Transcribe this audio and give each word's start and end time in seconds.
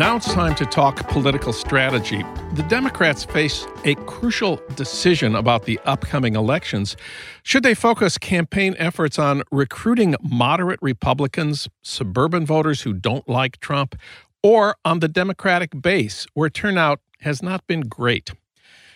Now 0.00 0.16
it's 0.16 0.32
time 0.32 0.54
to 0.54 0.64
talk 0.64 1.06
political 1.10 1.52
strategy. 1.52 2.24
The 2.54 2.62
Democrats 2.62 3.22
face 3.26 3.66
a 3.84 3.96
crucial 4.06 4.58
decision 4.74 5.36
about 5.36 5.66
the 5.66 5.78
upcoming 5.84 6.36
elections. 6.36 6.96
Should 7.42 7.64
they 7.64 7.74
focus 7.74 8.16
campaign 8.16 8.74
efforts 8.78 9.18
on 9.18 9.42
recruiting 9.52 10.14
moderate 10.22 10.80
Republicans, 10.80 11.68
suburban 11.82 12.46
voters 12.46 12.80
who 12.80 12.94
don't 12.94 13.28
like 13.28 13.60
Trump, 13.60 13.94
or 14.42 14.74
on 14.86 15.00
the 15.00 15.08
Democratic 15.08 15.82
base, 15.82 16.26
where 16.32 16.48
turnout 16.48 17.00
has 17.20 17.42
not 17.42 17.66
been 17.66 17.82
great? 17.82 18.30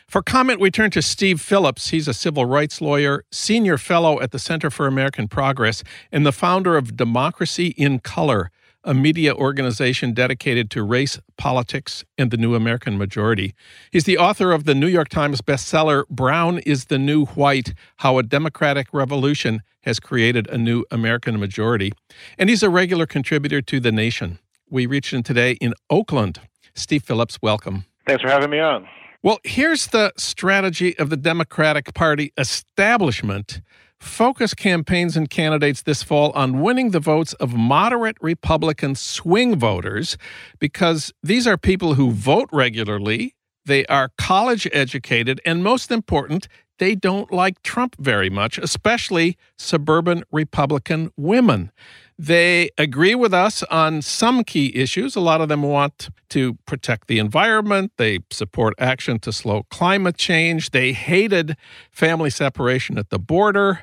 For 0.08 0.22
comment, 0.22 0.58
we 0.58 0.70
turn 0.70 0.90
to 0.92 1.02
Steve 1.02 1.38
Phillips. 1.38 1.90
He's 1.90 2.08
a 2.08 2.14
civil 2.14 2.46
rights 2.46 2.80
lawyer, 2.80 3.26
senior 3.30 3.76
fellow 3.76 4.22
at 4.22 4.30
the 4.30 4.38
Center 4.38 4.70
for 4.70 4.86
American 4.86 5.28
Progress, 5.28 5.84
and 6.10 6.24
the 6.24 6.32
founder 6.32 6.78
of 6.78 6.96
Democracy 6.96 7.74
in 7.76 7.98
Color 7.98 8.50
a 8.84 8.94
media 8.94 9.34
organization 9.34 10.12
dedicated 10.12 10.70
to 10.70 10.82
race, 10.82 11.18
politics, 11.36 12.04
and 12.18 12.30
the 12.30 12.36
new 12.36 12.54
American 12.54 12.98
majority. 12.98 13.54
He's 13.90 14.04
the 14.04 14.18
author 14.18 14.52
of 14.52 14.64
the 14.64 14.74
New 14.74 14.86
York 14.86 15.08
Times 15.08 15.40
bestseller, 15.40 16.06
Brown 16.08 16.58
is 16.58 16.86
the 16.86 16.98
New 16.98 17.24
White 17.26 17.74
How 17.96 18.18
a 18.18 18.22
Demographic 18.22 18.86
Revolution 18.92 19.62
Has 19.82 19.98
Created 19.98 20.48
a 20.48 20.58
New 20.58 20.84
American 20.90 21.40
Majority. 21.40 21.92
And 22.38 22.50
he's 22.50 22.62
a 22.62 22.70
regular 22.70 23.06
contributor 23.06 23.62
to 23.62 23.80
The 23.80 23.92
Nation. 23.92 24.38
We 24.68 24.86
reached 24.86 25.12
him 25.12 25.22
today 25.22 25.52
in 25.60 25.74
Oakland. 25.88 26.40
Steve 26.74 27.02
Phillips, 27.02 27.38
welcome. 27.40 27.84
Thanks 28.06 28.22
for 28.22 28.28
having 28.28 28.50
me 28.50 28.58
on. 28.58 28.86
Well, 29.22 29.38
here's 29.42 29.86
the 29.86 30.12
strategy 30.18 30.98
of 30.98 31.08
the 31.08 31.16
Democratic 31.16 31.94
Party 31.94 32.32
establishment 32.36 33.62
focus 34.04 34.54
campaigns 34.54 35.16
and 35.16 35.28
candidates 35.30 35.82
this 35.82 36.02
fall 36.02 36.30
on 36.32 36.60
winning 36.60 36.90
the 36.90 37.00
votes 37.00 37.32
of 37.34 37.54
moderate 37.54 38.16
Republican 38.20 38.94
swing 38.94 39.56
voters 39.58 40.16
because 40.58 41.12
these 41.22 41.46
are 41.46 41.56
people 41.56 41.94
who 41.94 42.10
vote 42.10 42.48
regularly, 42.52 43.34
they 43.64 43.86
are 43.86 44.10
college 44.18 44.68
educated, 44.72 45.40
and 45.44 45.64
most 45.64 45.90
important, 45.90 46.48
they 46.78 46.94
don't 46.94 47.32
like 47.32 47.62
Trump 47.62 47.96
very 47.98 48.30
much, 48.30 48.58
especially 48.58 49.36
suburban 49.56 50.24
Republican 50.32 51.10
women. 51.16 51.70
They 52.16 52.70
agree 52.78 53.16
with 53.16 53.34
us 53.34 53.64
on 53.64 54.00
some 54.00 54.44
key 54.44 54.74
issues. 54.76 55.16
A 55.16 55.20
lot 55.20 55.40
of 55.40 55.48
them 55.48 55.62
want 55.62 56.10
to 56.28 56.54
protect 56.64 57.08
the 57.08 57.18
environment. 57.18 57.92
They 57.96 58.20
support 58.30 58.74
action 58.78 59.18
to 59.20 59.32
slow 59.32 59.64
climate 59.64 60.16
change. 60.16 60.70
They 60.70 60.92
hated 60.92 61.56
family 61.90 62.30
separation 62.30 62.98
at 62.98 63.10
the 63.10 63.18
border. 63.18 63.80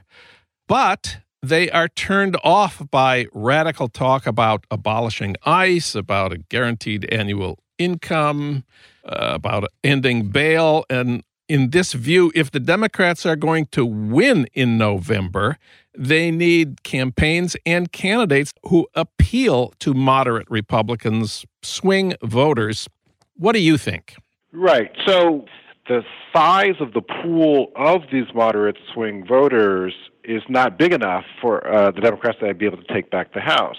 But 0.68 1.18
they 1.44 1.70
are 1.72 1.90
turned 1.90 2.38
off 2.44 2.82
by 2.90 3.26
radical 3.34 3.90
talk 3.90 4.26
about 4.26 4.66
abolishing 4.72 5.36
ICE, 5.46 5.96
about 5.96 6.32
a 6.32 6.38
guaranteed 6.38 7.12
annual 7.12 7.60
income, 7.78 8.64
uh, 9.04 9.32
about 9.34 9.66
ending 9.84 10.30
bail. 10.30 10.86
And 10.90 11.24
in 11.52 11.72
this 11.72 11.92
view, 11.92 12.32
if 12.34 12.50
the 12.50 12.62
Democrats 12.62 13.26
are 13.26 13.36
going 13.36 13.66
to 13.72 13.86
win 13.86 14.48
in 14.54 14.78
November, 14.78 15.58
they 15.94 16.32
need 16.32 16.82
campaigns 16.84 17.58
and 17.66 17.92
candidates 17.92 18.54
who 18.64 18.88
appeal 18.96 19.74
to 19.80 19.94
moderate 19.94 20.50
Republicans, 20.50 21.46
swing 21.62 22.14
voters. 22.24 22.88
What 23.36 23.52
do 23.52 23.60
you 23.60 23.78
think? 23.78 24.16
Right. 24.54 24.92
So 25.06 25.44
the 25.90 26.04
size 26.32 26.76
of 26.80 26.94
the 26.94 27.02
pool 27.02 27.74
of 27.76 28.04
these 28.14 28.28
moderate 28.34 28.78
swing 28.94 29.28
voters 29.28 29.94
is 30.24 30.44
not 30.48 30.80
big 30.80 30.94
enough 30.94 31.26
for 31.42 31.68
uh, 31.68 31.92
the 31.92 32.00
Democrats 32.00 32.40
to 32.40 32.54
be 32.54 32.66
able 32.66 32.78
to 32.78 32.94
take 32.94 33.12
back 33.12 33.34
the 33.34 33.42
House. 33.42 33.78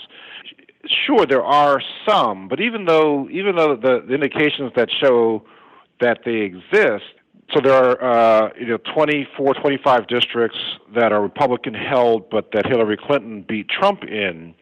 Sure, 1.07 1.25
there 1.25 1.45
are 1.45 1.81
some, 2.07 2.49
but 2.49 2.61
even 2.61 2.85
though 2.85 3.31
even 3.31 3.57
though 3.57 3.77
the, 3.77 4.05
the 4.07 4.13
indications 4.13 4.73
that 4.77 4.91
show 5.01 5.43
that 6.01 6.19
they 6.27 6.43
exist, 6.43 7.05
so 7.53 7.61
there 7.61 7.73
are 7.75 8.47
uh, 8.47 8.51
you 8.59 8.67
know 8.67 8.79
24, 8.95 9.55
25 9.55 10.07
districts 10.07 10.59
that 10.95 11.13
are 11.13 11.21
Republican 11.21 11.75
held, 11.75 12.29
but 12.31 12.51
that 12.53 12.67
Hillary 12.67 12.97
Clinton 12.97 13.45
beat 13.47 13.69
Trump 13.69 14.05
in 14.05 14.55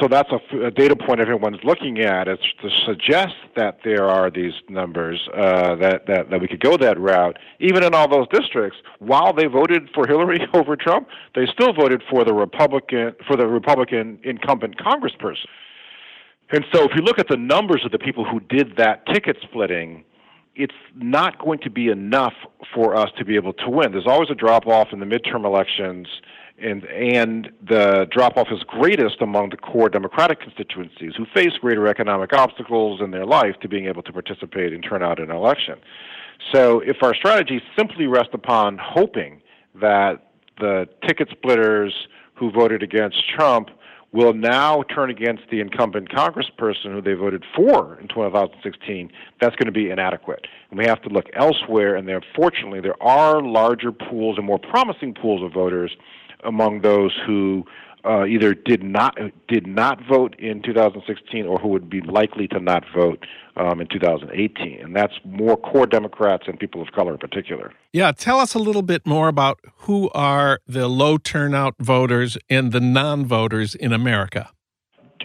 so 0.00 0.08
that's 0.08 0.30
a, 0.30 0.66
a, 0.66 0.70
data 0.70 0.96
point 0.96 1.20
everyone's 1.20 1.62
looking 1.64 2.00
at 2.00 2.28
is 2.28 2.38
to 2.60 2.68
suggest 2.84 3.34
that 3.54 3.78
there 3.84 4.08
are 4.08 4.30
these 4.30 4.52
numbers 4.68 5.28
uh, 5.34 5.76
that, 5.76 6.06
that 6.06 6.30
that 6.30 6.40
we 6.40 6.48
could 6.48 6.60
go 6.60 6.76
that 6.76 6.98
route. 6.98 7.38
Even 7.60 7.84
in 7.84 7.94
all 7.94 8.08
those 8.08 8.26
districts, 8.28 8.78
while 8.98 9.32
they 9.32 9.46
voted 9.46 9.88
for 9.94 10.06
Hillary 10.06 10.40
over 10.54 10.76
Trump, 10.76 11.08
they 11.34 11.46
still 11.46 11.72
voted 11.72 12.02
for 12.10 12.24
the 12.24 12.34
Republican 12.34 13.14
for 13.26 13.36
the 13.36 13.46
Republican 13.46 14.18
incumbent 14.24 14.76
Congressperson. 14.78 15.46
And 16.50 16.64
so, 16.72 16.84
if 16.84 16.90
you 16.94 17.02
look 17.02 17.18
at 17.18 17.28
the 17.28 17.36
numbers 17.36 17.82
of 17.84 17.90
the 17.90 17.98
people 17.98 18.24
who 18.24 18.40
did 18.40 18.76
that 18.76 19.06
ticket 19.06 19.36
splitting, 19.42 20.04
it's 20.56 20.74
not 20.94 21.38
going 21.38 21.58
to 21.60 21.70
be 21.70 21.88
enough 21.88 22.34
for 22.74 22.96
us 22.96 23.10
to 23.18 23.24
be 23.24 23.36
able 23.36 23.52
to 23.52 23.68
win. 23.68 23.92
There's 23.92 24.06
always 24.06 24.30
a 24.30 24.34
drop 24.34 24.66
off 24.66 24.88
in 24.92 25.00
the 25.00 25.06
midterm 25.06 25.44
elections 25.44 26.08
and 26.58 26.84
and 26.86 27.50
the 27.68 28.06
drop 28.10 28.36
off 28.36 28.48
is 28.50 28.62
greatest 28.62 29.20
among 29.20 29.50
the 29.50 29.56
core 29.56 29.88
Democratic 29.88 30.40
constituencies 30.40 31.12
who 31.16 31.26
face 31.34 31.52
greater 31.60 31.86
economic 31.86 32.32
obstacles 32.32 33.00
in 33.00 33.10
their 33.10 33.26
life 33.26 33.56
to 33.60 33.68
being 33.68 33.86
able 33.86 34.02
to 34.02 34.12
participate 34.12 34.72
and 34.72 34.82
turn 34.82 35.02
out 35.02 35.18
in 35.18 35.30
an 35.30 35.36
election. 35.36 35.78
So 36.52 36.80
if 36.80 37.02
our 37.02 37.14
strategy 37.14 37.60
simply 37.76 38.06
rests 38.06 38.32
upon 38.32 38.78
hoping 38.82 39.42
that 39.80 40.30
the 40.58 40.88
ticket 41.06 41.28
splitters 41.30 41.92
who 42.34 42.50
voted 42.50 42.82
against 42.82 43.28
Trump 43.28 43.68
will 44.12 44.32
now 44.32 44.82
turn 44.94 45.10
against 45.10 45.42
the 45.50 45.60
incumbent 45.60 46.08
congressperson 46.10 46.92
who 46.92 47.02
they 47.02 47.12
voted 47.12 47.44
for 47.54 47.98
in 48.00 48.08
2016, 48.08 49.10
that's 49.40 49.56
going 49.56 49.66
to 49.66 49.72
be 49.72 49.90
inadequate. 49.90 50.46
And 50.70 50.78
we 50.78 50.86
have 50.86 51.02
to 51.02 51.08
look 51.08 51.26
elsewhere, 51.34 51.96
and 51.96 52.08
there, 52.08 52.22
fortunately, 52.34 52.80
there 52.80 53.00
are 53.02 53.42
larger 53.42 53.92
pools 53.92 54.38
and 54.38 54.46
more 54.46 54.58
promising 54.58 55.14
pools 55.14 55.42
of 55.42 55.52
voters 55.52 55.96
among 56.44 56.80
those 56.80 57.12
who 57.26 57.64
uh, 58.04 58.24
either 58.24 58.54
did 58.54 58.82
not 58.82 59.18
did 59.48 59.66
not 59.66 60.00
vote 60.08 60.36
in 60.38 60.62
2016 60.62 61.44
or 61.44 61.58
who 61.58 61.68
would 61.68 61.90
be 61.90 62.00
likely 62.00 62.46
to 62.46 62.60
not 62.60 62.84
vote 62.94 63.26
um, 63.56 63.80
in 63.80 63.86
2018, 63.88 64.80
and 64.80 64.94
that's 64.94 65.14
more 65.24 65.56
core 65.56 65.86
Democrats 65.86 66.44
and 66.46 66.58
people 66.58 66.82
of 66.82 66.88
color 66.92 67.12
in 67.12 67.18
particular. 67.18 67.72
Yeah, 67.92 68.12
tell 68.12 68.38
us 68.38 68.54
a 68.54 68.58
little 68.58 68.82
bit 68.82 69.06
more 69.06 69.28
about 69.28 69.58
who 69.78 70.10
are 70.10 70.60
the 70.66 70.88
low 70.88 71.18
turnout 71.18 71.74
voters 71.78 72.36
and 72.50 72.72
the 72.72 72.80
non-voters 72.80 73.74
in 73.74 73.92
America. 73.92 74.50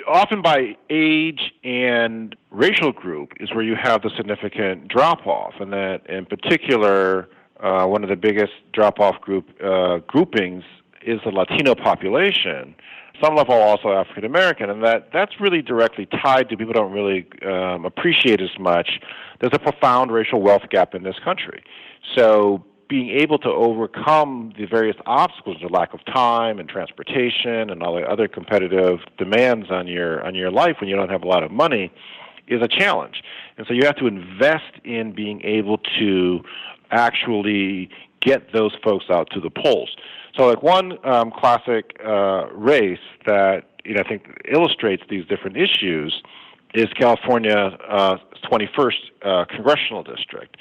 Often 0.08 0.42
by 0.42 0.78
age 0.90 1.54
and 1.64 2.36
racial 2.50 2.92
group 2.92 3.34
is 3.40 3.54
where 3.54 3.64
you 3.64 3.76
have 3.76 4.02
the 4.02 4.10
significant 4.16 4.88
drop 4.88 5.28
off, 5.28 5.54
and 5.60 5.72
that 5.74 6.10
in 6.10 6.26
particular. 6.26 7.30
Uh, 7.62 7.86
one 7.86 8.02
of 8.04 8.10
the 8.10 8.16
biggest 8.16 8.54
drop-off 8.74 9.22
group 9.22 9.48
uh, 9.64 10.00
groupings 10.08 10.64
is 11.06 11.20
the 11.24 11.30
Latino 11.30 11.76
population, 11.76 12.74
some 13.22 13.36
level 13.36 13.56
also 13.56 13.92
African 13.92 14.26
American, 14.26 14.70
and 14.70 14.84
that 14.84 15.10
that's 15.14 15.40
really 15.40 15.62
directly 15.62 16.08
tied 16.08 16.50
to 16.50 16.58
people 16.58 16.74
don't 16.74 16.92
really 16.92 17.28
um, 17.46 17.86
appreciate 17.86 18.42
as 18.42 18.58
much. 18.60 19.00
There's 19.40 19.54
a 19.54 19.60
profound 19.60 20.12
racial 20.12 20.42
wealth 20.42 20.64
gap 20.70 20.94
in 20.96 21.04
this 21.04 21.18
country, 21.24 21.64
so 22.16 22.64
being 22.92 23.10
able 23.10 23.38
to 23.40 23.48
overcome 23.48 24.52
the 24.58 24.66
various 24.66 24.98
obstacles, 25.06 25.56
the 25.62 25.70
lack 25.70 25.94
of 25.94 26.04
time 26.06 26.60
and 26.60 26.68
transportation 26.68 27.70
and 27.70 27.82
all 27.82 27.96
the 27.96 28.02
other 28.02 28.28
competitive 28.28 29.00
demands 29.18 29.72
on 29.72 29.88
your 29.88 30.22
on 30.26 30.36
your 30.36 30.52
life 30.52 30.76
when 30.82 30.90
you 30.90 30.96
don't 30.96 31.10
have 31.10 31.24
a 31.24 31.28
lot 31.28 31.42
of 31.42 31.52
money, 31.52 31.92
is 32.48 32.62
a 32.62 32.68
challenge. 32.68 33.24
And 33.58 33.66
so 33.66 33.74
you 33.74 33.86
have 33.86 33.96
to 33.98 34.08
invest 34.08 34.74
in 34.84 35.14
being 35.14 35.42
able 35.44 35.78
to 36.00 36.42
actually 36.92 37.90
get 38.20 38.52
those 38.54 38.76
folks 38.84 39.06
out 39.10 39.30
to 39.32 39.40
the 39.40 39.50
polls. 39.50 39.96
So, 40.36 40.48
like 40.48 40.64
one 40.64 40.98
um, 41.06 41.32
classic 41.32 42.00
uh, 42.06 42.48
race 42.54 43.00
that 43.26 43.66
you 43.84 43.96
know 43.96 44.02
I 44.06 44.08
think 44.08 44.24
illustrates 44.52 45.04
these 45.10 45.26
different 45.26 45.58
issues 45.58 46.22
is 46.74 46.88
California 46.98 47.78
uh, 47.90 48.18
21st 48.50 48.92
uh, 49.24 49.46
congressional 49.46 50.04
district, 50.04 50.58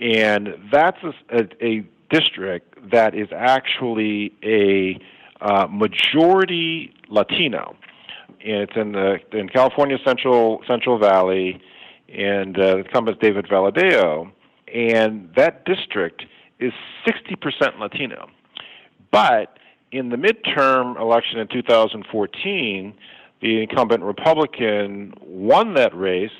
and 0.00 0.48
that's 0.72 0.98
a, 1.32 1.48
a, 1.64 1.84
district 2.10 2.90
that 2.90 3.14
is 3.14 3.28
actually 3.32 4.32
a 4.42 4.98
uh, 5.40 5.68
majority 5.68 6.92
Latino. 7.08 7.76
And 8.44 8.62
it's 8.62 8.72
in 8.74 8.92
the 8.92 9.18
in 9.32 9.48
California 9.48 9.96
Central 10.04 10.60
Central 10.66 10.98
Valley, 10.98 11.60
and 12.08 12.58
uh, 12.58 12.62
the 12.62 12.78
incumbent 12.78 13.20
David 13.20 13.46
Valadao, 13.46 14.30
and 14.72 15.32
that 15.36 15.64
district 15.64 16.24
is 16.58 16.72
60% 17.06 17.78
Latino. 17.78 18.28
But 19.10 19.58
in 19.92 20.10
the 20.10 20.16
midterm 20.16 21.00
election 21.00 21.38
in 21.38 21.48
2014, 21.48 22.94
the 23.40 23.62
incumbent 23.62 24.02
Republican 24.02 25.14
won 25.20 25.74
that 25.74 25.96
race 25.96 26.30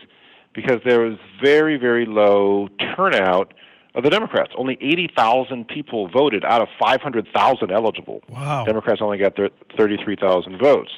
because 0.55 0.81
there 0.85 1.01
was 1.01 1.19
very, 1.43 1.77
very 1.77 2.07
low 2.07 2.69
turnout 2.97 3.55
of 3.95 4.05
the 4.05 4.11
Democrats. 4.11 4.53
Only 4.57 4.79
80,000 4.81 5.67
people 5.67 6.09
voted 6.09 6.45
out 6.45 6.61
of 6.61 6.69
500,000 6.79 7.71
eligible. 7.71 8.23
Wow. 8.29 8.65
Democrats 8.65 9.01
only 9.03 9.19
got 9.19 9.37
33,000 9.77 10.59
votes. 10.59 10.93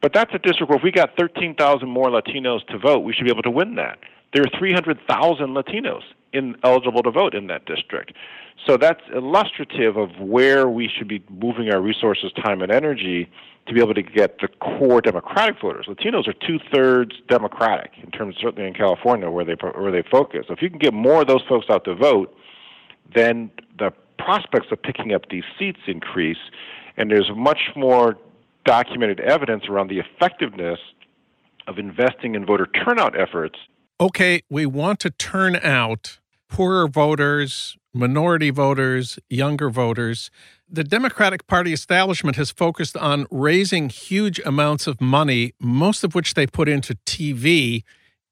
But 0.00 0.14
that's 0.14 0.32
a 0.34 0.38
district 0.38 0.70
where 0.70 0.78
if 0.78 0.84
we 0.84 0.92
got 0.92 1.10
13,000 1.18 1.88
more 1.88 2.08
Latinos 2.08 2.66
to 2.68 2.78
vote, 2.78 3.00
we 3.00 3.12
should 3.12 3.24
be 3.24 3.30
able 3.30 3.42
to 3.42 3.50
win 3.50 3.74
that. 3.74 3.98
There 4.32 4.42
are 4.42 4.58
300,000 4.58 5.48
Latinos 5.48 6.02
eligible 6.62 7.02
to 7.02 7.10
vote 7.10 7.34
in 7.34 7.46
that 7.48 7.66
district. 7.66 8.12
So 8.66 8.76
that's 8.76 9.00
illustrative 9.14 9.96
of 9.96 10.10
where 10.18 10.68
we 10.68 10.88
should 10.88 11.08
be 11.08 11.22
moving 11.30 11.70
our 11.70 11.80
resources, 11.80 12.30
time, 12.32 12.62
and 12.62 12.70
energy 12.70 13.30
to 13.66 13.74
be 13.74 13.80
able 13.80 13.94
to 13.94 14.02
get 14.02 14.38
the 14.40 14.48
core 14.48 15.00
Democratic 15.00 15.60
voters. 15.60 15.86
Latinos 15.86 16.28
are 16.28 16.32
two 16.32 16.58
thirds 16.72 17.16
Democratic 17.28 17.92
in 18.02 18.10
terms, 18.10 18.36
certainly 18.40 18.66
in 18.66 18.74
California, 18.74 19.30
where 19.30 19.44
they 19.44 19.54
where 19.54 19.92
they 19.92 20.02
focus. 20.10 20.46
So 20.48 20.54
if 20.54 20.62
you 20.62 20.70
can 20.70 20.78
get 20.78 20.92
more 20.92 21.22
of 21.22 21.28
those 21.28 21.42
folks 21.48 21.66
out 21.70 21.84
to 21.84 21.94
vote, 21.94 22.34
then 23.14 23.50
the 23.78 23.92
prospects 24.18 24.66
of 24.70 24.82
picking 24.82 25.14
up 25.14 25.28
these 25.30 25.44
seats 25.58 25.80
increase, 25.86 26.38
and 26.96 27.10
there's 27.10 27.30
much 27.34 27.70
more 27.76 28.18
documented 28.64 29.20
evidence 29.20 29.64
around 29.68 29.88
the 29.88 29.98
effectiveness 29.98 30.78
of 31.66 31.78
investing 31.78 32.34
in 32.34 32.44
voter 32.44 32.66
turnout 32.66 33.18
efforts. 33.18 33.58
Okay, 34.00 34.40
we 34.48 34.64
want 34.64 34.98
to 35.00 35.10
turn 35.10 35.56
out 35.56 36.20
poorer 36.48 36.88
voters, 36.88 37.76
minority 37.92 38.48
voters, 38.48 39.18
younger 39.28 39.68
voters. 39.68 40.30
The 40.66 40.82
Democratic 40.82 41.46
Party 41.46 41.74
establishment 41.74 42.38
has 42.38 42.50
focused 42.50 42.96
on 42.96 43.26
raising 43.30 43.90
huge 43.90 44.40
amounts 44.46 44.86
of 44.86 45.02
money, 45.02 45.52
most 45.60 46.02
of 46.02 46.14
which 46.14 46.32
they 46.32 46.46
put 46.46 46.66
into 46.66 46.94
TV 47.04 47.82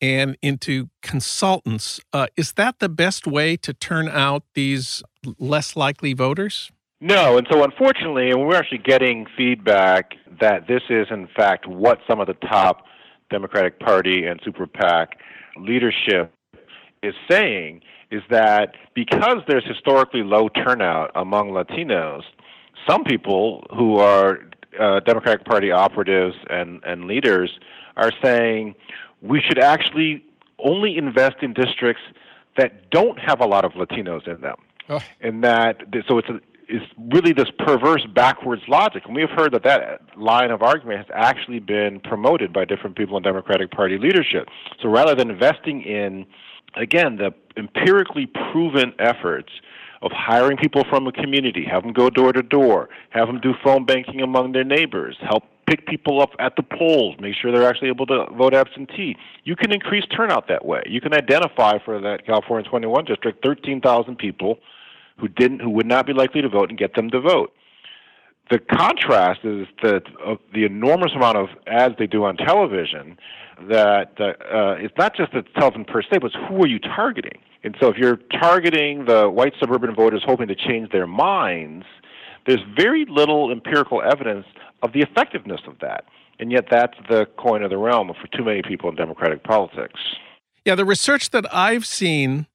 and 0.00 0.38
into 0.40 0.88
consultants. 1.02 2.00
Uh, 2.14 2.28
is 2.34 2.52
that 2.52 2.78
the 2.78 2.88
best 2.88 3.26
way 3.26 3.54
to 3.58 3.74
turn 3.74 4.08
out 4.08 4.44
these 4.54 5.02
less 5.38 5.76
likely 5.76 6.14
voters? 6.14 6.72
No, 7.02 7.36
and 7.36 7.46
so 7.50 7.62
unfortunately, 7.62 8.34
we're 8.34 8.56
actually 8.56 8.78
getting 8.78 9.26
feedback 9.36 10.12
that 10.40 10.66
this 10.66 10.82
is 10.88 11.08
in 11.10 11.28
fact 11.36 11.66
what 11.66 11.98
some 12.08 12.20
of 12.20 12.26
the 12.26 12.32
top 12.48 12.84
Democratic 13.30 13.78
Party 13.80 14.26
and 14.26 14.40
super 14.44 14.66
PAC 14.66 15.18
leadership 15.56 16.32
is 17.02 17.14
saying 17.30 17.82
is 18.10 18.22
that 18.30 18.74
because 18.94 19.42
there's 19.46 19.66
historically 19.66 20.22
low 20.22 20.48
turnout 20.48 21.10
among 21.14 21.50
Latinos, 21.50 22.22
some 22.88 23.04
people 23.04 23.66
who 23.76 23.96
are 23.96 24.40
uh, 24.80 25.00
Democratic 25.00 25.44
Party 25.44 25.70
operatives 25.70 26.36
and, 26.48 26.82
and 26.84 27.04
leaders 27.04 27.58
are 27.96 28.12
saying 28.22 28.74
we 29.20 29.40
should 29.40 29.58
actually 29.58 30.24
only 30.58 30.96
invest 30.96 31.36
in 31.42 31.52
districts 31.52 32.02
that 32.56 32.90
don't 32.90 33.18
have 33.18 33.40
a 33.40 33.46
lot 33.46 33.64
of 33.64 33.72
Latinos 33.72 34.26
in 34.26 34.40
them. 34.40 34.56
Oh. 34.88 35.00
And 35.20 35.44
that, 35.44 35.82
so 36.06 36.18
it's 36.18 36.28
a, 36.28 36.40
is 36.68 36.82
really 37.12 37.32
this 37.32 37.50
perverse 37.58 38.06
backwards 38.14 38.62
logic. 38.68 39.04
And 39.06 39.14
we 39.14 39.22
have 39.22 39.30
heard 39.30 39.52
that 39.54 39.62
that 39.64 40.00
line 40.18 40.50
of 40.50 40.62
argument 40.62 40.98
has 40.98 41.06
actually 41.14 41.60
been 41.60 42.00
promoted 42.00 42.52
by 42.52 42.64
different 42.64 42.96
people 42.96 43.16
in 43.16 43.22
Democratic 43.22 43.70
Party 43.70 43.98
leadership. 43.98 44.48
So 44.82 44.88
rather 44.88 45.14
than 45.14 45.30
investing 45.30 45.82
in, 45.82 46.26
again, 46.76 47.16
the 47.16 47.32
empirically 47.56 48.26
proven 48.26 48.92
efforts 48.98 49.50
of 50.02 50.12
hiring 50.12 50.56
people 50.56 50.84
from 50.88 51.06
a 51.06 51.12
community, 51.12 51.64
have 51.68 51.82
them 51.82 51.92
go 51.92 52.08
door 52.08 52.32
to 52.32 52.42
door, 52.42 52.88
have 53.10 53.26
them 53.26 53.40
do 53.40 53.52
phone 53.64 53.84
banking 53.84 54.20
among 54.20 54.52
their 54.52 54.64
neighbors, 54.64 55.16
help 55.20 55.44
pick 55.68 55.86
people 55.86 56.20
up 56.20 56.30
at 56.38 56.54
the 56.56 56.62
polls, 56.62 57.16
make 57.20 57.34
sure 57.34 57.52
they're 57.52 57.68
actually 57.68 57.88
able 57.88 58.06
to 58.06 58.26
vote 58.36 58.54
absentee. 58.54 59.16
You 59.44 59.56
can 59.56 59.72
increase 59.72 60.04
turnout 60.06 60.48
that 60.48 60.64
way. 60.64 60.82
You 60.86 61.00
can 61.00 61.12
identify 61.12 61.78
for 61.84 62.00
that 62.00 62.24
California 62.24 62.68
21 62.68 63.06
district 63.06 63.44
13,000 63.44 64.16
people 64.16 64.58
who 65.18 65.28
didn't 65.28 65.60
who 65.60 65.70
would 65.70 65.86
not 65.86 66.06
be 66.06 66.12
likely 66.12 66.42
to 66.42 66.48
vote 66.48 66.70
and 66.70 66.78
get 66.78 66.94
them 66.94 67.10
to 67.10 67.20
vote. 67.20 67.52
The 68.50 68.58
contrast 68.58 69.40
is 69.44 69.66
that 69.82 70.04
uh, 70.24 70.36
the 70.54 70.64
enormous 70.64 71.12
amount 71.14 71.36
of 71.36 71.48
ads 71.66 71.94
they 71.98 72.06
do 72.06 72.24
on 72.24 72.36
television 72.36 73.18
that 73.68 74.12
uh, 74.18 74.76
it's 74.78 74.94
not 74.96 75.14
just 75.14 75.32
the 75.32 75.42
television 75.58 75.84
per 75.84 76.00
se, 76.02 76.18
but 76.22 76.32
who 76.48 76.62
are 76.62 76.66
you 76.66 76.78
targeting? 76.78 77.40
And 77.64 77.76
so 77.80 77.88
if 77.88 77.96
you're 77.96 78.16
targeting 78.40 79.04
the 79.04 79.28
white 79.28 79.52
suburban 79.60 79.94
voters 79.94 80.22
hoping 80.24 80.48
to 80.48 80.54
change 80.54 80.90
their 80.90 81.06
minds, 81.06 81.84
there's 82.46 82.62
very 82.76 83.04
little 83.08 83.50
empirical 83.50 84.00
evidence 84.00 84.46
of 84.82 84.92
the 84.92 85.00
effectiveness 85.00 85.60
of 85.66 85.74
that. 85.80 86.04
And 86.38 86.52
yet 86.52 86.66
that's 86.70 86.96
the 87.10 87.26
coin 87.36 87.62
of 87.62 87.70
the 87.70 87.76
realm 87.76 88.08
for 88.08 88.28
too 88.36 88.44
many 88.44 88.62
people 88.62 88.88
in 88.88 88.96
democratic 88.96 89.42
politics. 89.42 90.00
Yeah, 90.64 90.76
the 90.76 90.84
research 90.84 91.30
that 91.30 91.52
I've 91.52 91.84
seen 91.84 92.46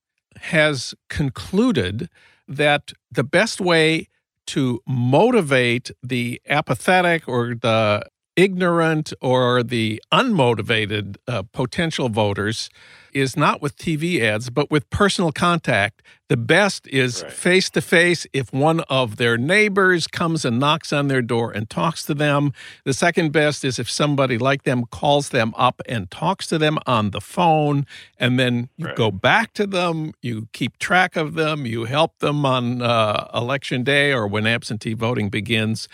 has 0.41 0.95
concluded 1.09 2.09
that 2.47 2.93
the 3.11 3.23
best 3.23 3.61
way 3.61 4.07
to 4.47 4.81
motivate 4.87 5.91
the 6.01 6.41
apathetic 6.49 7.27
or 7.27 7.55
the 7.55 8.03
ignorant 8.35 9.13
or 9.21 9.63
the 9.63 10.01
unmotivated 10.11 11.17
uh, 11.27 11.43
potential 11.51 12.09
voters 12.09 12.69
is 13.13 13.37
not 13.37 13.61
with 13.61 13.77
TV 13.77 14.21
ads, 14.21 14.49
but 14.49 14.71
with 14.71 14.89
personal 14.89 15.31
contact. 15.31 16.01
The 16.29 16.37
best 16.37 16.87
is 16.87 17.21
face 17.29 17.69
to 17.71 17.81
face 17.81 18.25
if 18.33 18.51
one 18.51 18.79
of 18.89 19.17
their 19.17 19.37
neighbors 19.37 20.07
comes 20.07 20.43
and 20.45 20.59
knocks 20.59 20.91
on 20.91 21.07
their 21.07 21.21
door 21.21 21.51
and 21.51 21.69
talks 21.69 22.03
to 22.05 22.15
them. 22.15 22.53
The 22.85 22.93
second 22.93 23.31
best 23.31 23.63
is 23.63 23.77
if 23.77 23.89
somebody 23.89 24.39
like 24.39 24.63
them 24.63 24.85
calls 24.85 25.29
them 25.29 25.53
up 25.55 25.81
and 25.87 26.09
talks 26.09 26.47
to 26.47 26.57
them 26.57 26.79
on 26.87 27.11
the 27.11 27.21
phone, 27.21 27.85
and 28.17 28.39
then 28.39 28.69
you 28.77 28.87
right. 28.87 28.95
go 28.95 29.11
back 29.11 29.53
to 29.53 29.67
them, 29.67 30.13
you 30.23 30.47
keep 30.53 30.79
track 30.79 31.15
of 31.15 31.35
them, 31.35 31.67
you 31.67 31.83
help 31.83 32.17
them 32.19 32.45
on 32.45 32.81
uh, 32.81 33.29
election 33.33 33.83
day 33.83 34.11
or 34.11 34.27
when 34.27 34.47
absentee 34.47 34.93
voting 34.93 35.29
begins. 35.29 35.87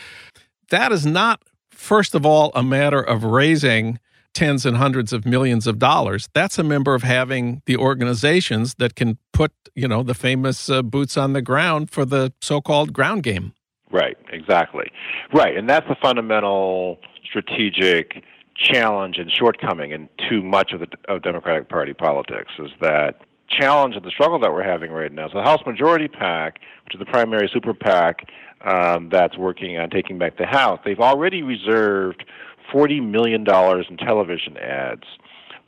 That 0.70 0.92
is 0.92 1.06
not 1.06 1.42
first 1.80 2.14
of 2.14 2.26
all, 2.26 2.52
a 2.54 2.62
matter 2.62 3.02
of 3.02 3.24
raising 3.24 4.00
tens 4.34 4.66
and 4.66 4.78
hundreds 4.78 5.12
of 5.12 5.26
millions 5.26 5.66
of 5.66 5.80
dollars. 5.80 6.30
That's 6.34 6.60
a 6.60 6.64
member 6.64 6.94
of 6.94 7.04
having 7.04 7.62
the 7.66 7.78
organizations 7.78 8.76
that 8.76 8.96
can 8.96 9.18
put, 9.34 9.52
you 9.74 9.88
know, 9.88 10.04
the 10.04 10.14
famous 10.14 10.70
uh, 10.70 10.82
boots 10.84 11.18
on 11.18 11.34
the 11.34 11.42
ground 11.42 11.90
for 11.90 12.06
the 12.06 12.32
so-called 12.42 12.94
ground 12.94 13.24
game. 13.24 13.54
Right, 13.92 14.18
exactly. 14.32 14.92
Right, 15.34 15.58
and 15.58 15.68
that's 15.68 15.88
the 15.88 15.96
fundamental 16.00 17.00
strategic 17.26 18.24
challenge 18.56 19.18
and 19.18 19.32
shortcoming 19.32 19.92
in 19.92 20.10
too 20.30 20.44
much 20.44 20.74
of 20.74 20.82
the 20.82 20.88
of 21.08 21.24
Democratic 21.24 21.70
Party 21.70 21.94
politics 21.94 22.52
is 22.60 22.70
that 22.82 23.22
challenge 23.50 23.96
and 23.96 24.06
the 24.06 24.12
struggle 24.12 24.38
that 24.40 24.52
we're 24.52 24.64
having 24.64 24.92
right 24.92 25.12
now. 25.12 25.28
So 25.30 25.38
the 25.38 25.44
House 25.44 25.62
Majority 25.66 26.08
PAC, 26.08 26.60
which 26.86 26.94
is 26.94 27.00
the 27.00 27.06
primary 27.06 27.50
super 27.52 27.74
PAC 27.74 28.28
um, 28.62 29.10
that's 29.10 29.38
working 29.38 29.78
on 29.78 29.90
taking 29.90 30.18
back 30.18 30.38
the 30.38 30.46
House, 30.46 30.80
they've 30.84 31.00
already 31.00 31.44
reserved 31.44 32.26
$40 32.74 33.08
million 33.10 33.42
in 33.42 33.98
television 33.98 34.58
ads, 34.58 35.04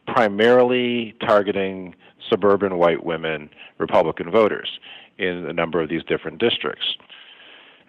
primarily 0.07 1.15
targeting 1.21 1.95
suburban 2.29 2.77
white 2.77 3.03
women 3.03 3.49
Republican 3.77 4.31
voters 4.31 4.79
in 5.17 5.45
a 5.47 5.53
number 5.53 5.81
of 5.81 5.89
these 5.89 6.03
different 6.03 6.39
districts. 6.39 6.97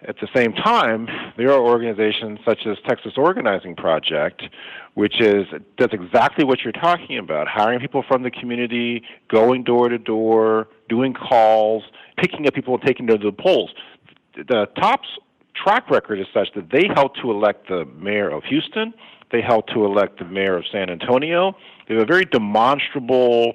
At 0.05 0.17
the 0.19 0.27
same 0.35 0.51
time, 0.51 1.07
there 1.37 1.49
are 1.51 1.59
organizations 1.61 2.39
such 2.43 2.65
as 2.65 2.77
Texas 2.85 3.13
Organizing 3.15 3.73
Project, 3.73 4.43
which 4.95 5.21
is 5.21 5.47
does 5.77 5.89
exactly 5.93 6.43
what 6.43 6.59
you're 6.59 6.73
talking 6.73 7.17
about, 7.17 7.47
hiring 7.47 7.79
people 7.79 8.03
from 8.05 8.21
the 8.21 8.31
community, 8.31 9.01
going 9.29 9.63
door 9.63 9.87
to 9.87 9.97
door, 9.97 10.67
doing 10.89 11.13
calls, 11.13 11.83
picking 12.17 12.45
up 12.45 12.53
people 12.53 12.73
and 12.73 12.83
taking 12.83 13.05
them 13.05 13.17
to 13.17 13.31
the 13.31 13.31
polls 13.31 13.71
the 14.35 14.67
TOP's 14.79 15.07
track 15.55 15.89
record 15.89 16.19
is 16.19 16.27
such 16.33 16.49
that 16.55 16.69
they 16.71 16.87
helped 16.95 17.19
to 17.21 17.31
elect 17.31 17.67
the 17.69 17.85
mayor 17.85 18.29
of 18.29 18.43
Houston, 18.45 18.93
they 19.31 19.41
helped 19.41 19.73
to 19.73 19.83
elect 19.85 20.19
the 20.19 20.25
mayor 20.25 20.55
of 20.55 20.63
San 20.71 20.89
Antonio. 20.89 21.55
They 21.87 21.95
have 21.95 22.03
a 22.03 22.05
very 22.05 22.25
demonstrable 22.25 23.53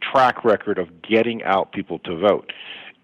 track 0.00 0.44
record 0.44 0.78
of 0.78 1.02
getting 1.02 1.42
out 1.42 1.72
people 1.72 1.98
to 2.00 2.16
vote. 2.16 2.52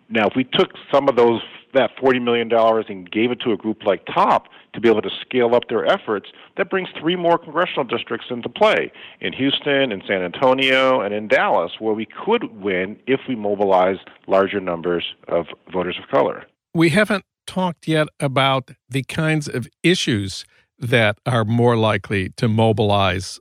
Now, 0.08 0.26
if 0.26 0.34
we 0.36 0.44
took 0.44 0.72
some 0.92 1.08
of 1.08 1.16
those 1.16 1.40
that 1.74 1.90
forty 1.98 2.18
million 2.18 2.48
dollars 2.48 2.84
and 2.88 3.10
gave 3.10 3.30
it 3.30 3.40
to 3.40 3.52
a 3.52 3.56
group 3.56 3.84
like 3.84 4.04
TOP 4.06 4.46
to 4.74 4.80
be 4.80 4.88
able 4.88 5.00
to 5.02 5.10
scale 5.22 5.54
up 5.54 5.64
their 5.68 5.86
efforts, 5.86 6.28
that 6.56 6.68
brings 6.68 6.88
three 7.00 7.16
more 7.16 7.38
congressional 7.38 7.84
districts 7.84 8.26
into 8.30 8.48
play 8.48 8.92
in 9.20 9.32
Houston, 9.32 9.90
in 9.90 10.02
San 10.06 10.22
Antonio, 10.22 11.00
and 11.00 11.14
in 11.14 11.28
Dallas, 11.28 11.72
where 11.78 11.94
we 11.94 12.06
could 12.06 12.44
win 12.60 12.98
if 13.06 13.20
we 13.26 13.34
mobilize 13.34 13.96
larger 14.26 14.60
numbers 14.60 15.04
of 15.28 15.46
voters 15.72 15.96
of 16.00 16.08
color. 16.08 16.44
We 16.74 16.88
haven't 16.88 17.24
talked 17.46 17.86
yet 17.86 18.08
about 18.18 18.70
the 18.88 19.02
kinds 19.02 19.46
of 19.46 19.68
issues 19.82 20.44
that 20.78 21.18
are 21.26 21.44
more 21.44 21.76
likely 21.76 22.30
to 22.30 22.48
mobilize 22.48 23.38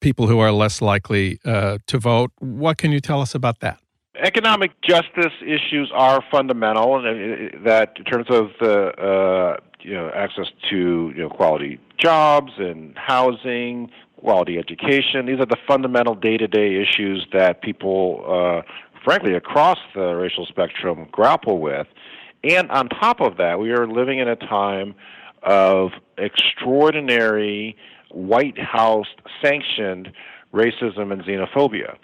people 0.00 0.26
who 0.26 0.38
are 0.38 0.52
less 0.52 0.82
likely 0.82 1.38
uh, 1.46 1.78
to 1.86 1.98
vote. 1.98 2.30
What 2.40 2.76
can 2.76 2.92
you 2.92 3.00
tell 3.00 3.22
us 3.22 3.34
about 3.34 3.60
that? 3.60 3.80
Economic 4.22 4.70
justice 4.82 5.32
issues 5.42 5.90
are 5.94 6.22
fundamental, 6.30 7.04
and 7.04 7.06
uh, 7.54 7.58
that 7.64 7.94
in 7.96 8.04
terms 8.04 8.26
of 8.28 8.50
the 8.60 8.92
uh, 9.00 9.56
you 9.80 9.94
know 9.94 10.10
access 10.14 10.46
to 10.70 11.12
you 11.16 11.22
know 11.22 11.28
quality 11.28 11.80
jobs 11.98 12.52
and 12.58 12.96
housing, 12.96 13.90
quality 14.18 14.58
education. 14.58 15.26
These 15.26 15.40
are 15.40 15.46
the 15.46 15.56
fundamental 15.66 16.14
day-to-day 16.14 16.76
issues 16.80 17.26
that 17.32 17.62
people, 17.62 18.24
uh, 18.26 18.62
frankly, 19.04 19.34
across 19.34 19.78
the 19.94 20.14
racial 20.14 20.46
spectrum 20.46 21.08
grapple 21.10 21.58
with. 21.58 21.86
And 22.44 22.70
on 22.70 22.88
top 22.88 23.20
of 23.20 23.38
that, 23.38 23.58
we 23.58 23.70
are 23.70 23.86
living 23.86 24.18
in 24.18 24.28
a 24.28 24.36
time 24.36 24.94
of 25.42 25.92
extraordinary 26.18 27.76
White 28.10 28.58
House 28.58 29.06
sanctioned 29.42 30.12
racism 30.52 31.12
and 31.12 31.22
xenophobia. 31.24 31.96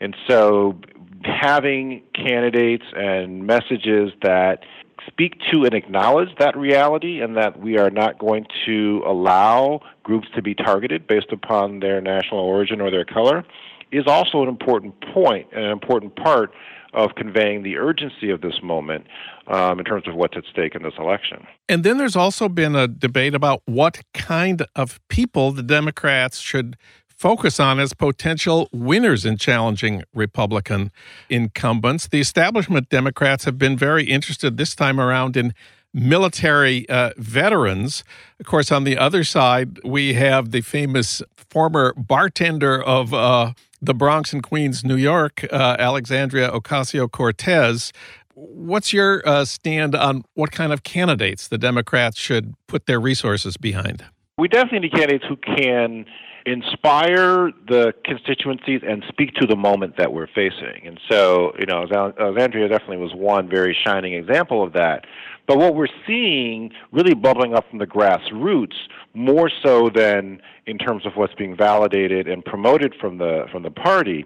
And 0.00 0.16
so 0.26 0.78
having 1.24 2.02
candidates 2.14 2.84
and 2.96 3.46
messages 3.46 4.12
that 4.22 4.60
speak 5.06 5.34
to 5.50 5.64
and 5.64 5.74
acknowledge 5.74 6.28
that 6.38 6.56
reality 6.56 7.20
and 7.20 7.36
that 7.36 7.58
we 7.60 7.78
are 7.78 7.90
not 7.90 8.18
going 8.18 8.46
to 8.66 9.02
allow 9.06 9.80
groups 10.02 10.28
to 10.34 10.42
be 10.42 10.54
targeted 10.54 11.06
based 11.06 11.32
upon 11.32 11.80
their 11.80 12.00
national 12.00 12.40
origin 12.40 12.80
or 12.80 12.90
their 12.90 13.04
color 13.04 13.44
is 13.92 14.04
also 14.06 14.42
an 14.42 14.48
important 14.48 14.94
point 15.12 15.48
an 15.52 15.64
important 15.64 16.14
part 16.16 16.52
of 16.92 17.14
conveying 17.16 17.62
the 17.62 17.76
urgency 17.76 18.30
of 18.30 18.40
this 18.40 18.60
moment 18.62 19.06
um, 19.46 19.78
in 19.78 19.84
terms 19.84 20.08
of 20.08 20.14
what's 20.14 20.36
at 20.36 20.44
stake 20.50 20.74
in 20.74 20.82
this 20.82 20.94
election. 20.98 21.46
And 21.68 21.84
then 21.84 21.98
there's 21.98 22.16
also 22.16 22.48
been 22.48 22.74
a 22.74 22.88
debate 22.88 23.34
about 23.34 23.62
what 23.64 24.00
kind 24.12 24.66
of 24.74 25.00
people 25.08 25.52
the 25.52 25.62
Democrats 25.62 26.38
should 26.38 26.76
focus 27.06 27.60
on 27.60 27.78
as 27.78 27.92
potential 27.92 28.68
winners 28.72 29.26
in 29.26 29.36
challenging 29.36 30.02
Republican 30.14 30.90
incumbents. 31.28 32.08
The 32.08 32.20
establishment 32.20 32.88
Democrats 32.88 33.44
have 33.44 33.58
been 33.58 33.76
very 33.76 34.04
interested 34.04 34.56
this 34.56 34.74
time 34.74 34.98
around 34.98 35.36
in 35.36 35.52
military 35.92 36.88
uh, 36.88 37.10
veterans. 37.18 38.04
Of 38.38 38.46
course, 38.46 38.72
on 38.72 38.84
the 38.84 38.96
other 38.96 39.22
side, 39.22 39.78
we 39.84 40.14
have 40.14 40.50
the 40.50 40.62
famous 40.62 41.22
former 41.36 41.92
bartender 41.94 42.82
of 42.82 43.12
uh, 43.12 43.52
the 43.80 43.94
Bronx 43.94 44.32
and 44.32 44.42
Queens, 44.42 44.84
New 44.84 44.96
York, 44.96 45.44
uh, 45.50 45.76
Alexandria 45.78 46.50
Ocasio 46.50 47.10
Cortez. 47.10 47.92
What's 48.34 48.92
your 48.92 49.22
uh, 49.26 49.44
stand 49.44 49.94
on 49.94 50.24
what 50.34 50.52
kind 50.52 50.72
of 50.72 50.82
candidates 50.82 51.48
the 51.48 51.58
Democrats 51.58 52.18
should 52.18 52.54
put 52.66 52.86
their 52.86 53.00
resources 53.00 53.56
behind? 53.56 54.04
We 54.38 54.48
definitely 54.48 54.80
need 54.80 54.92
candidates 54.92 55.24
who 55.28 55.36
can 55.36 56.06
inspire 56.46 57.50
the 57.68 57.92
constituencies 58.04 58.80
and 58.86 59.04
speak 59.08 59.34
to 59.34 59.46
the 59.46 59.56
moment 59.56 59.96
that 59.98 60.12
we're 60.12 60.26
facing. 60.26 60.86
And 60.86 60.98
so, 61.10 61.52
you 61.58 61.66
know, 61.66 61.84
Alexandria 61.92 62.68
definitely 62.68 62.96
was 62.96 63.12
one 63.14 63.48
very 63.48 63.76
shining 63.86 64.14
example 64.14 64.62
of 64.62 64.72
that. 64.72 65.04
But 65.46 65.58
what 65.58 65.74
we're 65.74 65.88
seeing 66.06 66.70
really 66.92 67.14
bubbling 67.14 67.54
up 67.54 67.68
from 67.68 67.78
the 67.78 67.86
grassroots, 67.86 68.76
more 69.14 69.50
so 69.62 69.90
than 69.90 70.40
in 70.66 70.78
terms 70.78 71.06
of 71.06 71.12
what's 71.16 71.34
being 71.34 71.56
validated 71.56 72.28
and 72.28 72.44
promoted 72.44 72.94
from 73.00 73.18
the 73.18 73.46
from 73.50 73.62
the 73.62 73.70
party, 73.70 74.24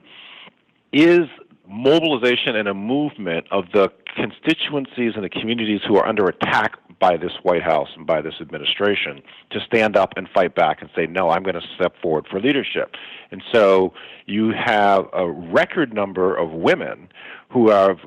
is 0.92 1.28
mobilization 1.66 2.56
and 2.56 2.68
a 2.68 2.74
movement 2.74 3.46
of 3.50 3.64
the 3.72 3.90
constituencies 4.14 5.12
and 5.14 5.24
the 5.24 5.30
communities 5.30 5.80
who 5.86 5.96
are 5.96 6.06
under 6.06 6.26
attack 6.26 6.78
by 7.00 7.16
this 7.16 7.32
White 7.42 7.62
House 7.62 7.88
and 7.96 8.06
by 8.06 8.20
this 8.20 8.34
administration 8.40 9.20
to 9.50 9.60
stand 9.60 9.96
up 9.96 10.12
and 10.16 10.28
fight 10.32 10.54
back 10.54 10.80
and 10.80 10.90
say, 10.94 11.06
no, 11.06 11.30
I'm 11.30 11.42
going 11.42 11.54
to 11.54 11.66
step 11.74 11.94
forward 12.00 12.26
for 12.30 12.40
leadership. 12.40 12.94
And 13.30 13.42
so 13.52 13.92
you 14.26 14.52
have 14.52 15.06
a 15.12 15.28
record 15.28 15.92
number 15.92 16.36
of 16.36 16.50
women 16.50 17.08
who 17.50 17.70
have 17.70 17.98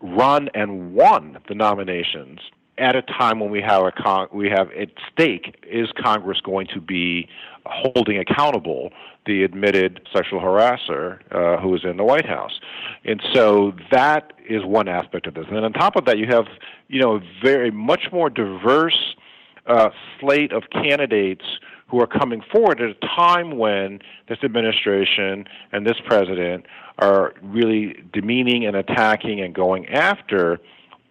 run 0.00 0.48
and 0.54 0.94
won 0.94 1.38
the 1.48 1.54
nominations 1.54 2.40
at 2.78 2.94
a 2.94 3.02
time 3.02 3.40
when 3.40 3.50
we 3.50 3.62
have 3.62 3.84
a 3.84 3.92
con- 3.92 4.28
we 4.32 4.48
have 4.48 4.70
at 4.72 4.88
stake 5.12 5.56
is 5.66 5.88
Congress 6.02 6.40
going 6.40 6.66
to 6.68 6.80
be 6.80 7.28
holding 7.64 8.18
accountable 8.18 8.92
the 9.24 9.42
admitted 9.42 10.06
sexual 10.14 10.40
harasser 10.40 11.18
uh, 11.32 11.60
who 11.60 11.74
is 11.74 11.84
in 11.84 11.96
the 11.96 12.04
White 12.04 12.26
House, 12.26 12.60
and 13.04 13.20
so 13.32 13.72
that 13.90 14.32
is 14.48 14.64
one 14.64 14.88
aspect 14.88 15.26
of 15.26 15.34
this. 15.34 15.46
And 15.48 15.64
on 15.64 15.72
top 15.72 15.96
of 15.96 16.04
that, 16.04 16.18
you 16.18 16.26
have 16.28 16.46
you 16.88 17.00
know 17.00 17.16
a 17.16 17.20
very 17.42 17.70
much 17.70 18.08
more 18.12 18.30
diverse 18.30 19.16
uh, 19.66 19.90
slate 20.20 20.52
of 20.52 20.64
candidates 20.70 21.44
who 21.88 22.00
are 22.00 22.06
coming 22.06 22.42
forward 22.52 22.80
at 22.80 22.90
a 22.90 23.06
time 23.16 23.58
when 23.58 24.00
this 24.28 24.38
administration 24.42 25.46
and 25.72 25.86
this 25.86 25.96
president 26.04 26.66
are 26.98 27.34
really 27.42 28.02
demeaning 28.12 28.66
and 28.66 28.76
attacking 28.76 29.40
and 29.40 29.54
going 29.54 29.88
after 29.88 30.58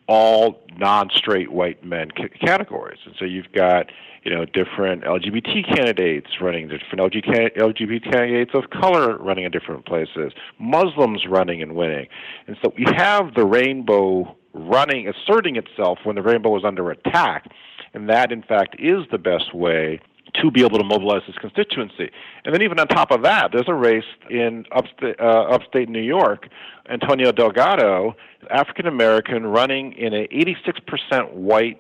all 0.08 0.62
non-straight 0.78 1.52
white 1.52 1.84
men 1.84 2.12
c- 2.18 2.30
categories. 2.40 3.00
And 3.06 3.16
so 3.18 3.26
you've 3.26 3.52
got 3.52 3.88
you 4.24 4.34
know 4.34 4.46
different 4.46 5.04
LGBT 5.04 5.76
candidates 5.76 6.30
running, 6.42 6.68
different 6.68 7.14
LGBT 7.14 8.12
candidates 8.12 8.52
of 8.54 8.70
color 8.70 9.18
running 9.18 9.46
in 9.46 9.52
different 9.52 9.86
places, 9.86 10.34
Muslims 10.60 11.26
running 11.28 11.62
and 11.62 11.76
winning, 11.76 12.08
and 12.48 12.58
so 12.64 12.74
we 12.78 12.86
have 12.96 13.34
the 13.36 13.46
rainbow 13.46 14.36
running, 14.54 15.08
asserting 15.08 15.58
itself 15.58 16.00
when 16.04 16.16
the 16.16 16.22
rainbow 16.22 16.58
is 16.58 16.64
under 16.64 16.90
attack, 16.90 17.46
and 17.94 18.10
that 18.10 18.32
in 18.32 18.42
fact 18.42 18.76
is 18.80 19.04
the 19.12 19.18
best 19.18 19.54
way 19.54 20.00
to 20.42 20.52
be 20.52 20.62
able 20.62 20.78
to 20.78 20.84
mobilize 20.84 21.24
his 21.26 21.36
constituency. 21.36 22.10
And 22.44 22.54
then 22.54 22.62
even 22.62 22.80
on 22.80 22.88
top 22.88 23.12
of 23.12 23.24
that, 23.24 23.52
there's 23.52 23.68
a 23.68 23.74
race 23.74 24.06
in 24.30 24.66
upstate, 24.72 25.20
uh, 25.20 25.48
upstate 25.50 25.90
New 25.90 26.02
York. 26.02 26.48
Antonio 26.90 27.32
Delgado, 27.32 28.16
African 28.50 28.86
American, 28.86 29.46
running 29.48 29.94
in 29.94 30.14
an 30.14 30.28
86% 30.32 31.34
white 31.34 31.80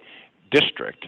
district. 0.51 1.05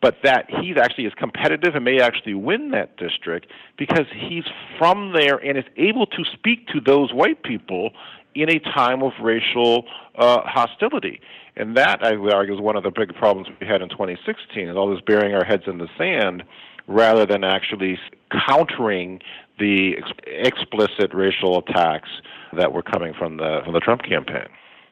But 0.00 0.18
that 0.22 0.50
he 0.50 0.74
actually 0.78 1.06
is 1.06 1.14
competitive 1.14 1.74
and 1.74 1.84
may 1.84 1.98
actually 1.98 2.34
win 2.34 2.72
that 2.72 2.96
district 2.98 3.46
because 3.78 4.04
he's 4.12 4.44
from 4.78 5.14
there 5.14 5.36
and 5.38 5.56
is 5.56 5.64
able 5.76 6.06
to 6.06 6.24
speak 6.34 6.68
to 6.68 6.80
those 6.80 7.12
white 7.12 7.42
people 7.42 7.90
in 8.34 8.50
a 8.50 8.58
time 8.58 9.02
of 9.02 9.12
racial 9.22 9.86
uh, 10.16 10.40
hostility. 10.44 11.20
And 11.56 11.76
that, 11.76 12.04
I 12.04 12.16
would 12.16 12.34
argue, 12.34 12.54
is 12.54 12.60
one 12.60 12.76
of 12.76 12.82
the 12.82 12.90
big 12.90 13.14
problems 13.14 13.48
we 13.60 13.66
had 13.66 13.80
in 13.80 13.88
2016, 13.88 14.68
is 14.68 14.76
all 14.76 14.90
this 14.90 15.00
burying 15.06 15.34
our 15.34 15.44
heads 15.44 15.62
in 15.66 15.78
the 15.78 15.88
sand 15.96 16.42
rather 16.86 17.26
than 17.26 17.44
actually 17.44 17.98
countering 18.46 19.20
the 19.58 19.96
ex- 19.96 20.12
explicit 20.26 21.12
racial 21.14 21.58
attacks 21.58 22.08
that 22.52 22.72
were 22.72 22.82
coming 22.82 23.14
from 23.14 23.36
the 23.36 23.60
from 23.64 23.72
the 23.72 23.80
Trump 23.80 24.02
campaign. 24.02 24.48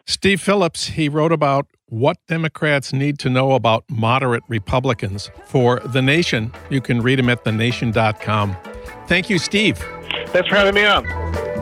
Steve 0.07 0.41
Phillips, 0.41 0.89
he 0.89 1.09
wrote 1.09 1.33
about 1.33 1.67
what 1.87 2.17
Democrats 2.27 2.93
need 2.93 3.19
to 3.21 3.31
know 3.31 3.53
about 3.53 3.85
moderate 3.89 4.43
Republicans 4.49 5.31
for 5.45 5.79
The 5.81 6.03
Nation. 6.03 6.53
You 6.71 6.81
can 6.81 7.03
read 7.03 7.21
him 7.21 7.29
at 7.29 7.45
thenation.com. 7.45 8.57
Thank 9.07 9.31
you, 9.31 9.39
Steve. 9.39 9.79
Thanks 10.29 10.49
for 10.49 10.57
having 10.57 10.75
me 10.75 10.85
on. 10.85 11.62